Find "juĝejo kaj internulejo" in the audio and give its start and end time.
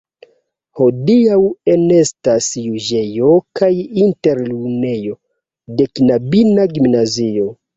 2.61-5.17